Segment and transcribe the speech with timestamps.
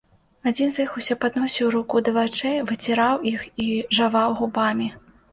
[0.51, 3.67] Адзін з іх усё падносіў руку да вачэй, выціраў іх і
[3.99, 4.89] жаваў губамі.